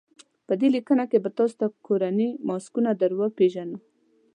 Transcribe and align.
په 0.47 0.53
دې 0.59 0.67
لیکنه 0.75 1.03
کې 1.11 1.17
به 1.23 1.29
تاسو 1.37 1.55
ته 1.59 1.65
کورني 1.85 2.27
ماسکونه 2.47 2.91
در 3.01 3.11
وپېژنو. 3.19 3.77